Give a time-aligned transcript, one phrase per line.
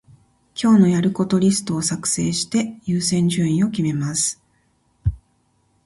[0.59, 4.41] 今日のやることリストを作成して、優先順位を決めます。